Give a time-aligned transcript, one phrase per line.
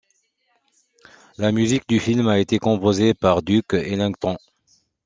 [1.37, 4.35] La musique du film a été composée par Duke Ellington.